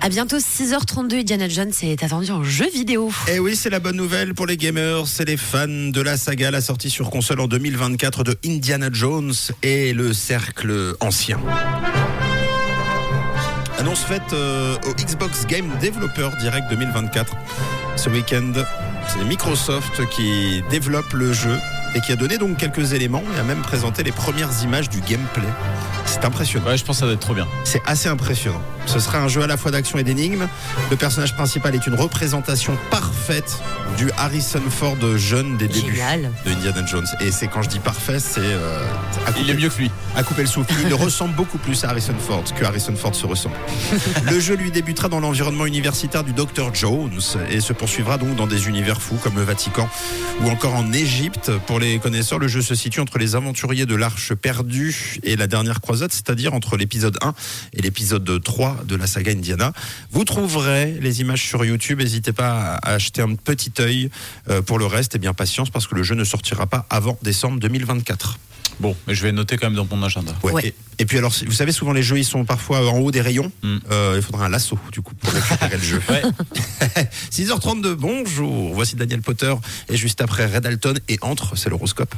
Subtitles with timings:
[0.00, 3.10] À bientôt 6h32, Indiana Jones est attendu en jeu vidéo.
[3.26, 6.16] Et Eh oui, c'est la bonne nouvelle pour les gamers, c'est les fans de la
[6.16, 11.40] saga, la sortie sur console en 2024 de Indiana Jones et le cercle ancien.
[13.78, 17.36] Annonce faite euh, au Xbox Game Developer Direct 2024.
[17.96, 18.52] Ce week-end,
[19.08, 21.56] c'est Microsoft qui développe le jeu
[21.94, 25.00] et qui a donné donc quelques éléments et a même présenté les premières images du
[25.00, 25.48] gameplay.
[26.08, 26.66] C'est impressionnant.
[26.66, 27.46] Ouais, je pense que ça va être trop bien.
[27.64, 28.60] C'est assez impressionnant.
[28.86, 30.48] Ce sera un jeu à la fois d'action et d'énigmes.
[30.90, 33.58] Le personnage principal est une représentation parfaite
[33.98, 36.32] du Harrison Ford jeune des débuts Génial.
[36.46, 37.06] de Indiana Jones.
[37.20, 38.82] Et c'est quand je dis parfait, c'est euh,
[39.26, 39.90] à, Il couper, est mieux que lui.
[40.16, 40.72] à couper le souffle.
[40.86, 43.56] Il ressemble beaucoup plus à Harrison Ford que Harrison Ford se ressemble.
[44.24, 48.46] le jeu lui débutera dans l'environnement universitaire du Dr Jones et se poursuivra donc dans
[48.46, 49.88] des univers fous comme le Vatican
[50.42, 51.50] ou encore en Égypte.
[51.66, 55.46] Pour les connaisseurs, le jeu se situe entre les aventuriers de l'Arche perdue et la
[55.46, 57.34] dernière croisade, c'est-à-dire entre l'épisode 1
[57.74, 59.72] et l'épisode 3 de la saga Indiana.
[60.12, 61.98] Vous trouverez les images sur YouTube.
[62.00, 64.10] N'hésitez pas à acheter un petit œil.
[64.48, 67.18] Euh, Pour le reste, et bien patience parce que le jeu ne sortira pas avant
[67.22, 68.38] décembre 2024.
[68.80, 70.32] Bon, mais je vais noter quand même dans mon agenda.
[70.44, 70.52] Ouais.
[70.52, 70.66] Ouais.
[70.68, 73.20] Et, et puis alors, vous savez, souvent les jeux, ils sont parfois en haut des
[73.20, 73.50] rayons.
[73.62, 73.76] Mm.
[73.90, 76.00] Euh, il faudra un lasso, du coup, pour récupérer le jeu.
[76.08, 76.22] Ouais.
[77.32, 78.74] 6h32, bonjour.
[78.74, 79.54] Voici Daniel Potter.
[79.88, 82.14] Et juste après, Red Alton et Entre, c'est l'horoscope.